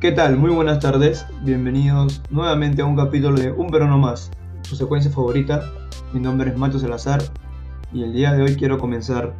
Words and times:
¿Qué 0.00 0.12
tal? 0.12 0.36
Muy 0.36 0.52
buenas 0.52 0.78
tardes. 0.78 1.26
Bienvenidos 1.42 2.22
nuevamente 2.30 2.82
a 2.82 2.84
un 2.84 2.94
capítulo 2.94 3.36
de 3.36 3.50
Un 3.50 3.68
Peruano 3.68 3.98
Más, 3.98 4.30
su 4.62 4.76
secuencia 4.76 5.10
favorita. 5.10 5.72
Mi 6.12 6.20
nombre 6.20 6.50
es 6.50 6.56
Macho 6.56 6.78
Salazar 6.78 7.20
y 7.92 8.04
el 8.04 8.12
día 8.12 8.32
de 8.32 8.44
hoy 8.44 8.54
quiero 8.54 8.78
comenzar 8.78 9.34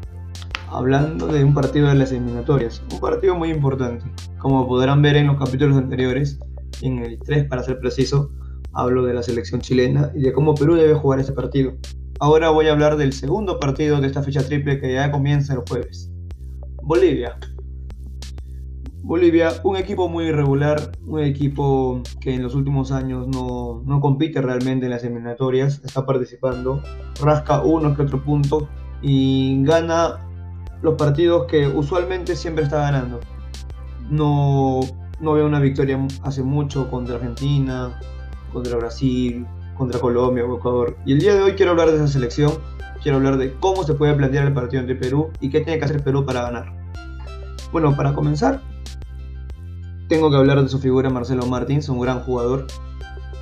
hablando 0.69 1.29
de 1.29 1.45
un 1.45 1.55
partido 1.55 1.87
de 1.87 1.95
las 1.95 2.11
eliminatorias. 2.11 2.83
Un 2.93 2.99
partido 2.99 3.37
muy 3.37 3.51
importante. 3.51 4.05
Como 4.39 4.67
podrán 4.67 5.01
ver 5.01 5.15
en 5.15 5.29
los 5.29 5.39
capítulos 5.39 5.77
anteriores, 5.77 6.41
en 6.83 6.99
el 7.05 7.21
3 7.21 7.45
para 7.45 7.63
ser 7.63 7.79
preciso, 7.79 8.33
hablo 8.73 9.05
de 9.05 9.15
la 9.15 9.23
selección 9.23 9.61
chilena 9.61 10.11
y 10.13 10.23
de 10.23 10.33
cómo 10.33 10.57
Perú 10.57 10.75
debe 10.75 10.95
jugar 10.95 11.21
ese 11.21 11.35
partido. 11.35 11.75
Ahora 12.19 12.51
voy 12.51 12.67
a 12.67 12.73
hablar 12.73 12.97
del 12.97 13.13
segundo 13.13 13.61
partido 13.61 14.01
de 14.01 14.09
esta 14.09 14.25
fecha 14.25 14.45
triple 14.45 14.81
que 14.81 14.93
ya 14.93 15.13
comienza 15.13 15.55
el 15.55 15.61
jueves. 15.69 16.11
Bolivia, 16.83 17.39
Bolivia, 19.03 19.53
un 19.63 19.77
equipo 19.77 20.09
muy 20.09 20.27
irregular, 20.27 20.93
un 21.07 21.21
equipo 21.21 22.03
que 22.21 22.35
en 22.35 22.43
los 22.43 22.55
últimos 22.55 22.93
años 22.93 23.27
no, 23.29 24.01
compite 24.01 24.43
realmente 24.43 24.87
en 24.87 24.91
las 24.91 25.05
eliminatorias, 25.05 25.81
está 25.85 26.05
participando, 26.05 26.83
rasca 27.23 27.63
uno 27.63 27.97
que 27.97 28.03
otro 28.03 28.23
punto 28.23 28.69
y 29.01 29.63
gana 29.65 30.27
los 30.83 30.95
partidos 30.95 31.47
que 31.47 31.67
usualmente 31.67 32.37
siempre 32.37 32.65
está 32.65 32.79
ganando. 32.81 33.21
No, 34.11 34.81
no 35.21 35.33
veo 35.33 35.47
una 35.47 35.61
victoria 35.61 35.99
hace 36.23 36.43
mucho 36.43 36.91
contra 36.91 37.17
Argentina, 37.17 37.99
contra 38.53 38.77
Brasil, 38.77 39.47
contra 39.77 40.01
Colombia 40.01 40.45
Ecuador. 40.45 40.97
Y 41.07 41.13
el 41.13 41.21
día 41.21 41.35
de 41.35 41.43
hoy 41.43 41.53
quiero 41.53 41.71
hablar 41.71 41.91
de 41.91 41.97
esa 41.97 42.09
selección, 42.09 42.53
quiero 43.03 43.19
hablar 43.19 43.39
de 43.39 43.55
cómo 43.55 43.85
se 43.85 43.95
puede 43.95 44.15
plantear 44.15 44.47
el 44.47 44.53
partido 44.53 44.81
entre 44.81 44.97
Perú 44.97 45.31
y 45.41 45.51
qué 45.51 45.61
tiene 45.61 45.79
que 45.79 45.85
hacer 45.85 46.03
Perú 46.03 46.27
para 46.27 46.43
ganar. 46.43 46.73
Bueno, 47.73 47.95
para 47.95 48.15
comenzar, 48.15 48.61
tengo 50.09 50.31
que 50.31 50.37
hablar 50.37 50.63
de 50.63 50.69
su 50.69 50.79
figura 50.79 51.11
Marcelo 51.11 51.47
Martins, 51.47 51.89
un 51.89 52.01
gran 52.01 52.21
jugador, 52.21 52.67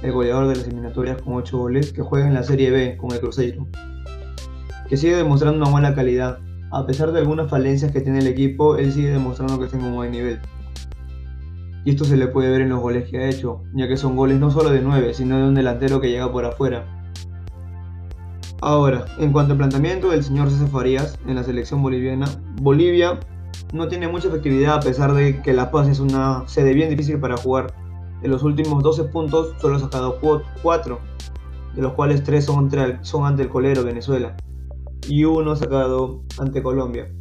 el 0.03 0.12
goleador 0.12 0.48
de 0.48 0.56
las 0.56 0.67
eliminatorias 0.67 1.22
con 1.22 1.34
8 1.34 1.56
goles, 1.56 1.92
que 1.92 2.03
juega 2.03 2.27
en 2.27 2.34
la 2.34 2.42
Serie 2.42 2.70
B 2.70 2.97
con 2.97 3.12
el 3.12 3.20
Cruzeiro, 3.20 3.67
que 4.89 4.97
sigue 4.97 5.17
demostrando 5.17 5.59
una 5.59 5.70
buena 5.70 5.94
calidad. 5.94 6.39
A 6.72 6.84
pesar 6.84 7.12
de 7.12 7.20
algunas 7.20 7.48
falencias 7.48 7.92
que 7.92 8.00
tiene 8.00 8.19
el 8.19 8.27
equipo, 8.27 8.77
él 8.77 8.92
sigue 8.92 9.11
demostrando 9.11 9.59
que 9.59 9.67
está 9.67 9.78
en 9.78 9.84
un 9.84 9.94
buen 9.94 10.11
nivel. 10.11 10.41
Y 11.84 11.91
esto 11.91 12.05
se 12.05 12.17
le 12.17 12.27
puede 12.27 12.50
ver 12.50 12.62
en 12.62 12.70
los 12.70 12.81
goles 12.81 13.09
que 13.09 13.19
ha 13.19 13.28
hecho, 13.28 13.62
ya 13.72 13.87
que 13.87 13.97
son 13.97 14.17
goles 14.17 14.41
no 14.41 14.50
solo 14.50 14.70
de 14.70 14.81
9, 14.81 15.14
sino 15.14 15.39
de 15.39 15.44
un 15.44 15.55
delantero 15.55 16.00
que 16.00 16.11
llega 16.11 16.31
por 16.33 16.44
afuera. 16.44 16.84
Ahora, 18.61 19.05
en 19.20 19.31
cuanto 19.31 19.53
al 19.53 19.59
planteamiento 19.59 20.11
del 20.11 20.25
señor 20.25 20.50
César 20.50 20.69
Farías 20.69 21.17
en 21.28 21.37
la 21.37 21.44
selección 21.44 21.81
boliviana, 21.81 22.27
Bolivia 22.61 23.20
no 23.72 23.89
tiene 23.89 24.09
mucha 24.09 24.28
efectividad 24.28 24.77
a 24.77 24.81
pesar 24.81 25.14
de 25.14 25.42
que 25.42 25.53
La 25.53 25.70
Paz 25.70 25.89
es 25.89 26.00
una 26.00 26.47
sede 26.47 26.72
bien 26.72 26.91
difícil 26.91 27.19
para 27.19 27.36
jugar. 27.36 27.75
En 28.22 28.31
los 28.31 28.42
últimos 28.42 28.83
12 28.83 29.05
puntos 29.05 29.55
solo 29.61 29.77
ha 29.77 29.81
sacado 29.81 30.19
4, 30.62 30.98
de 31.75 31.83
los 31.83 31.92
cuales 31.92 32.22
3 32.22 32.44
son, 32.44 32.70
son 33.03 33.25
ante 33.25 33.42
el 33.42 33.48
colero 33.48 33.84
Venezuela 33.84 34.37
y 35.09 35.25
uno 35.25 35.55
sacado 35.56 36.22
ante 36.39 36.62
Colombia. 36.62 37.12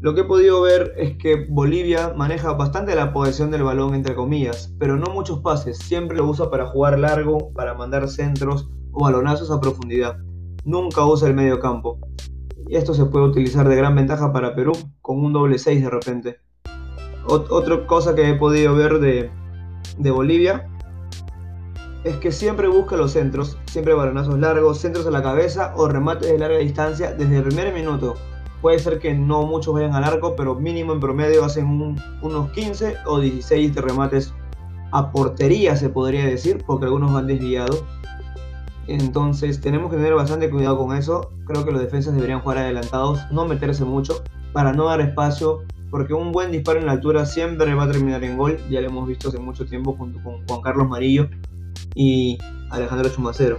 Lo 0.00 0.14
que 0.14 0.22
he 0.22 0.24
podido 0.24 0.62
ver 0.62 0.94
es 0.96 1.18
que 1.18 1.46
Bolivia 1.48 2.14
maneja 2.16 2.54
bastante 2.54 2.94
la 2.94 3.12
posesión 3.12 3.50
del 3.50 3.64
balón 3.64 3.94
entre 3.94 4.14
comillas, 4.14 4.74
pero 4.78 4.96
no 4.96 5.12
muchos 5.12 5.40
pases, 5.40 5.76
siempre 5.76 6.16
lo 6.16 6.26
usa 6.26 6.50
para 6.50 6.68
jugar 6.68 6.98
largo, 6.98 7.52
para 7.52 7.74
mandar 7.74 8.08
centros 8.08 8.70
o 8.92 9.04
balonazos 9.04 9.50
a 9.50 9.60
profundidad. 9.60 10.16
Nunca 10.64 11.04
usa 11.04 11.28
el 11.28 11.34
medio 11.34 11.60
campo 11.60 11.98
y 12.70 12.76
esto 12.76 12.94
se 12.94 13.04
puede 13.06 13.26
utilizar 13.26 13.68
de 13.68 13.74
gran 13.74 13.96
ventaja 13.96 14.32
para 14.32 14.54
Perú 14.54 14.70
con 15.02 15.24
un 15.24 15.32
doble 15.32 15.58
6 15.58 15.82
de 15.82 15.90
repente. 15.90 16.38
otra 17.26 17.84
cosa 17.88 18.14
que 18.14 18.30
he 18.30 18.34
podido 18.34 18.76
ver 18.76 19.00
de, 19.00 19.28
de 19.98 20.10
Bolivia 20.12 20.68
es 22.04 22.14
que 22.18 22.30
siempre 22.30 22.68
busca 22.68 22.96
los 22.96 23.10
centros, 23.10 23.58
siempre 23.66 23.92
balonazos 23.92 24.38
largos, 24.38 24.78
centros 24.78 25.04
a 25.08 25.10
la 25.10 25.20
cabeza 25.20 25.72
o 25.76 25.88
remates 25.88 26.30
de 26.30 26.38
larga 26.38 26.58
distancia 26.58 27.12
desde 27.12 27.38
el 27.38 27.42
primer 27.42 27.74
minuto. 27.74 28.14
Puede 28.62 28.78
ser 28.78 29.00
que 29.00 29.14
no 29.14 29.42
muchos 29.42 29.74
vayan 29.74 29.94
al 29.94 30.04
arco, 30.04 30.36
pero 30.36 30.54
mínimo 30.54 30.92
en 30.92 31.00
promedio 31.00 31.44
hacen 31.44 31.98
unos 32.22 32.52
15 32.52 32.98
o 33.06 33.18
16 33.18 33.74
de 33.74 33.80
remates 33.80 34.32
a 34.92 35.10
portería, 35.10 35.74
se 35.74 35.88
podría 35.88 36.24
decir, 36.24 36.62
porque 36.64 36.84
algunos 36.84 37.12
van 37.12 37.26
desviados. 37.26 37.82
Entonces 38.90 39.60
tenemos 39.60 39.90
que 39.90 39.96
tener 39.96 40.14
bastante 40.14 40.50
cuidado 40.50 40.76
con 40.78 40.96
eso. 40.96 41.30
Creo 41.46 41.64
que 41.64 41.70
los 41.70 41.80
defensas 41.80 42.12
deberían 42.12 42.40
jugar 42.40 42.58
adelantados, 42.58 43.20
no 43.30 43.46
meterse 43.46 43.84
mucho 43.84 44.24
para 44.52 44.72
no 44.72 44.86
dar 44.86 45.00
espacio, 45.00 45.62
porque 45.90 46.12
un 46.12 46.32
buen 46.32 46.50
disparo 46.50 46.80
en 46.80 46.86
la 46.86 46.92
altura 46.92 47.24
siempre 47.24 47.72
va 47.74 47.84
a 47.84 47.90
terminar 47.90 48.24
en 48.24 48.36
gol. 48.36 48.58
Ya 48.68 48.80
lo 48.80 48.88
hemos 48.88 49.06
visto 49.06 49.28
hace 49.28 49.38
mucho 49.38 49.64
tiempo 49.64 49.94
junto 49.96 50.20
con 50.24 50.44
Juan 50.46 50.60
Carlos 50.60 50.88
Marillo 50.88 51.28
y 51.94 52.36
Alejandro 52.70 53.08
Chumacero. 53.10 53.58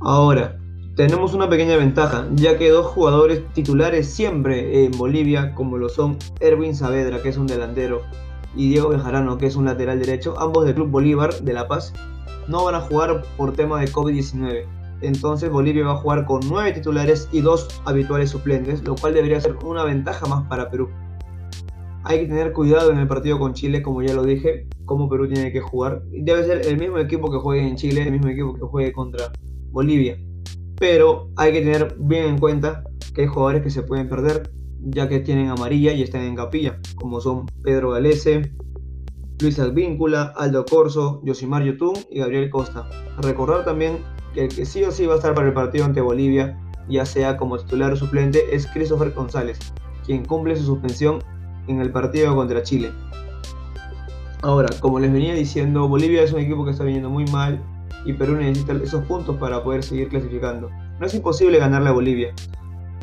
Ahora, 0.00 0.58
tenemos 0.96 1.34
una 1.34 1.50
pequeña 1.50 1.76
ventaja, 1.76 2.26
ya 2.34 2.56
que 2.56 2.70
dos 2.70 2.86
jugadores 2.86 3.42
titulares 3.52 4.08
siempre 4.10 4.84
en 4.84 4.92
Bolivia, 4.92 5.54
como 5.54 5.76
lo 5.76 5.90
son 5.90 6.16
Erwin 6.40 6.74
Saavedra, 6.74 7.22
que 7.22 7.28
es 7.28 7.36
un 7.36 7.46
delantero, 7.46 8.02
y 8.56 8.68
Diego 8.68 8.90
Bejarano, 8.90 9.38
que 9.38 9.46
es 9.46 9.56
un 9.56 9.64
lateral 9.64 9.98
derecho, 9.98 10.38
ambos 10.38 10.64
del 10.64 10.74
Club 10.74 10.90
Bolívar 10.90 11.34
de 11.34 11.52
La 11.52 11.68
Paz, 11.68 11.92
no 12.48 12.64
van 12.64 12.74
a 12.74 12.80
jugar 12.80 13.22
por 13.36 13.52
tema 13.52 13.80
de 13.80 13.90
COVID-19. 13.90 14.66
Entonces 15.00 15.50
Bolivia 15.50 15.86
va 15.86 15.92
a 15.92 15.96
jugar 15.96 16.24
con 16.26 16.40
9 16.48 16.72
titulares 16.72 17.28
y 17.32 17.40
2 17.40 17.82
habituales 17.84 18.30
suplentes, 18.30 18.82
lo 18.84 18.94
cual 18.94 19.14
debería 19.14 19.40
ser 19.40 19.56
una 19.64 19.84
ventaja 19.84 20.26
más 20.26 20.46
para 20.48 20.70
Perú. 20.70 20.88
Hay 22.04 22.20
que 22.20 22.26
tener 22.26 22.52
cuidado 22.52 22.90
en 22.90 22.98
el 22.98 23.06
partido 23.06 23.38
con 23.38 23.54
Chile, 23.54 23.82
como 23.82 24.02
ya 24.02 24.14
lo 24.14 24.24
dije, 24.24 24.66
cómo 24.84 25.08
Perú 25.08 25.28
tiene 25.28 25.52
que 25.52 25.60
jugar. 25.60 26.02
Debe 26.10 26.44
ser 26.44 26.66
el 26.66 26.78
mismo 26.78 26.98
equipo 26.98 27.30
que 27.30 27.38
juegue 27.38 27.66
en 27.66 27.76
Chile, 27.76 28.02
el 28.02 28.12
mismo 28.12 28.28
equipo 28.28 28.54
que 28.54 28.60
juegue 28.60 28.92
contra 28.92 29.32
Bolivia. 29.70 30.18
Pero 30.78 31.30
hay 31.36 31.52
que 31.52 31.60
tener 31.60 31.96
bien 31.98 32.26
en 32.26 32.38
cuenta 32.38 32.82
que 33.14 33.22
hay 33.22 33.26
jugadores 33.28 33.62
que 33.62 33.70
se 33.70 33.82
pueden 33.82 34.08
perder, 34.08 34.50
ya 34.84 35.08
que 35.08 35.20
tienen 35.20 35.48
amarilla 35.48 35.92
y 35.92 36.02
están 36.02 36.22
en 36.22 36.36
capilla, 36.36 36.78
como 36.96 37.20
son 37.20 37.46
Pedro 37.62 37.90
Galese, 37.90 38.52
Luis 39.40 39.58
Advíncula, 39.58 40.32
Aldo 40.36 40.64
Corso, 40.64 41.20
Yosimar 41.24 41.64
Yotun 41.64 41.94
y 42.10 42.20
Gabriel 42.20 42.50
Costa. 42.50 42.88
Recordar 43.18 43.64
también 43.64 43.98
que 44.34 44.44
el 44.44 44.54
que 44.54 44.64
sí 44.64 44.82
o 44.84 44.90
sí 44.90 45.06
va 45.06 45.14
a 45.14 45.16
estar 45.16 45.34
para 45.34 45.48
el 45.48 45.54
partido 45.54 45.84
ante 45.84 46.00
Bolivia, 46.00 46.58
ya 46.88 47.04
sea 47.04 47.36
como 47.36 47.58
titular 47.58 47.92
o 47.92 47.96
suplente, 47.96 48.54
es 48.54 48.66
Christopher 48.66 49.12
González, 49.12 49.58
quien 50.04 50.24
cumple 50.24 50.56
su 50.56 50.64
suspensión 50.64 51.22
en 51.66 51.80
el 51.80 51.90
partido 51.90 52.34
contra 52.34 52.62
Chile. 52.62 52.90
Ahora, 54.42 54.68
como 54.80 54.98
les 54.98 55.12
venía 55.12 55.34
diciendo, 55.34 55.86
Bolivia 55.88 56.22
es 56.22 56.32
un 56.32 56.40
equipo 56.40 56.64
que 56.64 56.72
está 56.72 56.84
viniendo 56.84 57.10
muy 57.10 57.24
mal 57.26 57.62
y 58.04 58.12
Perú 58.12 58.34
necesita 58.34 58.72
esos 58.74 59.04
puntos 59.04 59.36
para 59.36 59.62
poder 59.62 59.84
seguir 59.84 60.08
clasificando. 60.08 60.68
No 60.98 61.06
es 61.06 61.14
imposible 61.14 61.58
ganarle 61.58 61.90
a 61.90 61.92
Bolivia. 61.92 62.34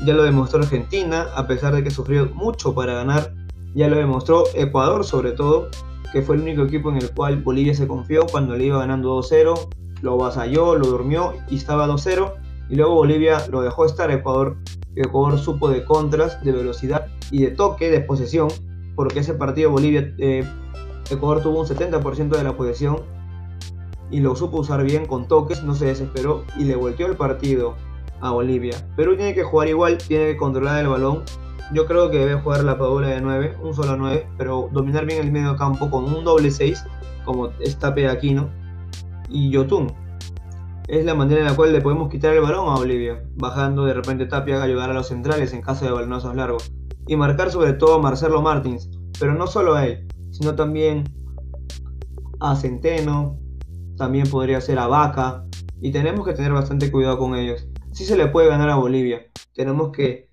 Ya 0.05 0.13
lo 0.13 0.23
demostró 0.23 0.59
Argentina, 0.59 1.27
a 1.35 1.45
pesar 1.47 1.75
de 1.75 1.83
que 1.83 1.91
sufrió 1.91 2.27
mucho 2.33 2.73
para 2.73 2.93
ganar. 2.93 3.33
Ya 3.75 3.87
lo 3.87 3.97
demostró 3.97 4.45
Ecuador 4.55 5.03
sobre 5.03 5.31
todo, 5.33 5.69
que 6.13 6.21
fue 6.21 6.35
el 6.35 6.41
único 6.41 6.63
equipo 6.63 6.89
en 6.89 6.97
el 6.97 7.11
cual 7.13 7.37
Bolivia 7.43 7.73
se 7.73 7.87
confió 7.87 8.25
cuando 8.25 8.55
le 8.55 8.65
iba 8.65 8.79
ganando 8.79 9.19
2-0, 9.19 9.69
lo 10.01 10.17
vasalló, 10.17 10.75
lo 10.75 10.87
durmió 10.87 11.33
y 11.49 11.57
estaba 11.57 11.87
2-0, 11.87 12.33
y 12.69 12.75
luego 12.75 12.95
Bolivia 12.95 13.45
lo 13.49 13.61
dejó 13.61 13.85
estar 13.85 14.09
Ecuador. 14.09 14.57
Ecuador 14.95 15.37
supo 15.37 15.69
de 15.69 15.83
contras, 15.83 16.43
de 16.43 16.51
velocidad 16.51 17.07
y 17.31 17.43
de 17.43 17.51
toque, 17.51 17.91
de 17.91 17.99
posesión, 17.99 18.47
porque 18.95 19.19
ese 19.19 19.33
partido 19.33 19.71
Bolivia, 19.71 20.13
eh, 20.17 20.43
Ecuador 21.09 21.41
tuvo 21.43 21.61
un 21.61 21.67
70% 21.67 22.29
de 22.29 22.43
la 22.43 22.55
posesión 22.55 23.01
y 24.11 24.19
lo 24.21 24.35
supo 24.35 24.59
usar 24.59 24.83
bien 24.83 25.05
con 25.05 25.27
toques, 25.27 25.63
no 25.63 25.75
se 25.75 25.85
desesperó 25.85 26.43
y 26.57 26.63
le 26.63 26.75
volteó 26.75 27.07
el 27.07 27.15
partido 27.15 27.75
a 28.21 28.31
Bolivia. 28.31 28.75
Perú 28.95 29.15
tiene 29.15 29.33
que 29.33 29.43
jugar 29.43 29.67
igual, 29.67 29.97
tiene 29.97 30.25
que 30.25 30.37
controlar 30.37 30.81
el 30.81 30.89
balón 30.89 31.23
yo 31.71 31.85
creo 31.85 32.09
que 32.09 32.17
debe 32.17 32.41
jugar 32.41 32.63
la 32.63 32.77
Padula 32.77 33.09
de 33.09 33.21
9, 33.21 33.57
un 33.61 33.73
solo 33.75 33.95
9, 33.95 34.27
pero 34.37 34.69
dominar 34.71 35.05
bien 35.05 35.21
el 35.21 35.31
medio 35.31 35.55
campo 35.55 35.89
con 35.89 36.05
un 36.05 36.23
doble 36.23 36.49
6, 36.49 36.83
como 37.25 37.49
está 37.59 37.93
Aquino 38.09 38.49
y 39.29 39.51
Yotun. 39.51 39.93
Es 40.87 41.05
la 41.05 41.13
manera 41.13 41.41
en 41.41 41.45
la 41.45 41.55
cual 41.55 41.71
le 41.71 41.81
podemos 41.81 42.09
quitar 42.09 42.33
el 42.33 42.41
balón 42.41 42.69
a 42.69 42.79
Bolivia, 42.79 43.23
bajando 43.35 43.85
de 43.85 43.93
repente 43.93 44.25
Tapia 44.25 44.59
a 44.59 44.63
ayudar 44.63 44.89
a 44.89 44.93
los 44.93 45.09
centrales 45.09 45.53
en 45.53 45.61
caso 45.61 45.85
de 45.85 45.91
balonazos 45.91 46.35
largos. 46.35 46.71
Y 47.07 47.15
marcar 47.15 47.51
sobre 47.51 47.73
todo 47.73 47.95
a 47.95 48.01
Marcelo 48.01 48.41
Martins, 48.41 48.89
pero 49.19 49.35
no 49.35 49.45
solo 49.45 49.75
a 49.75 49.85
él, 49.85 50.07
sino 50.31 50.55
también 50.55 51.03
a 52.39 52.55
Centeno, 52.55 53.37
también 53.95 54.27
podría 54.27 54.59
ser 54.59 54.79
a 54.79 54.87
Vaca, 54.87 55.45
y 55.81 55.91
tenemos 55.91 56.25
que 56.25 56.33
tener 56.33 56.51
bastante 56.51 56.91
cuidado 56.91 57.19
con 57.19 57.35
ellos. 57.35 57.67
Si 57.99 58.05
se 58.05 58.15
le 58.15 58.27
puede 58.27 58.47
ganar 58.47 58.69
a 58.69 58.77
Bolivia, 58.77 59.25
tenemos 59.53 59.91
que 59.91 60.29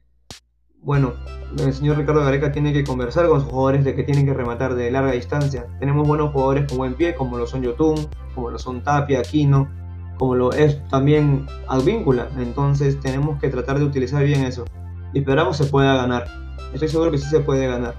bueno, 0.82 1.14
el 1.58 1.74
señor 1.74 1.96
Ricardo 1.96 2.22
Gareca 2.22 2.52
tiene 2.52 2.72
que 2.72 2.84
conversar 2.84 3.26
con 3.26 3.40
sus 3.40 3.50
jugadores 3.50 3.84
de 3.84 3.96
que 3.96 4.04
tienen 4.04 4.24
que 4.24 4.34
rematar 4.34 4.76
de 4.76 4.88
larga 4.88 5.10
distancia. 5.10 5.66
Tenemos 5.80 6.06
buenos 6.06 6.30
jugadores 6.30 6.68
con 6.68 6.78
buen 6.78 6.94
pie, 6.94 7.16
como 7.16 7.36
lo 7.38 7.44
son 7.44 7.62
Yotun, 7.62 8.06
como 8.36 8.52
lo 8.52 8.58
son 8.60 8.84
Tapia, 8.84 9.18
Aquino, 9.18 9.68
como 10.16 10.36
lo 10.36 10.52
es 10.52 10.80
también 10.90 11.44
Advíncula. 11.66 12.28
Entonces 12.38 13.00
tenemos 13.00 13.40
que 13.40 13.48
tratar 13.48 13.80
de 13.80 13.84
utilizar 13.86 14.22
bien 14.22 14.44
eso. 14.44 14.64
Y 15.12 15.18
esperamos 15.18 15.56
se 15.56 15.64
pueda 15.64 15.96
ganar. 15.96 16.28
Estoy 16.72 16.88
seguro 16.88 17.10
que 17.10 17.18
sí 17.18 17.28
se 17.28 17.40
puede 17.40 17.66
ganar. 17.66 17.96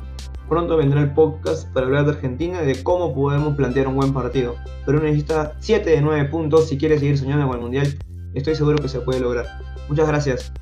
Pronto 0.47 0.77
vendrá 0.77 1.01
el 1.01 1.13
podcast 1.13 1.67
para 1.73 1.87
hablar 1.87 2.05
de 2.05 2.11
Argentina 2.11 2.63
y 2.63 2.67
de 2.67 2.83
cómo 2.83 3.13
podemos 3.13 3.57
plantear 3.57 3.89
un 3.89 3.97
buen 3.97 4.13
partido. 4.13 4.55
Pero 4.85 5.01
necesita 5.01 5.57
7 5.59 5.89
de 5.89 5.99
9 5.99 6.23
puntos 6.29 6.69
si 6.69 6.77
quiere 6.77 6.97
seguir 6.97 7.17
soñando 7.17 7.47
con 7.47 7.57
el 7.57 7.61
Mundial. 7.63 7.97
Estoy 8.37 8.55
seguro 8.55 8.77
que 8.77 8.87
se 8.87 9.01
puede 9.01 9.19
lograr. 9.19 9.47
Muchas 9.89 10.07
gracias. 10.07 10.53